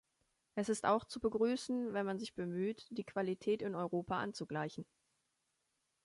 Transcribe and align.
Es 0.55 0.67
ist 0.67 0.85
auch 0.87 1.05
zu 1.05 1.19
begrüßen, 1.19 1.93
wenn 1.93 2.07
man 2.07 2.17
sich 2.17 2.33
bemüht, 2.33 2.87
die 2.89 3.03
Qualität 3.03 3.61
in 3.61 3.75
Europa 3.75 4.17
anzugleichen. 4.17 4.83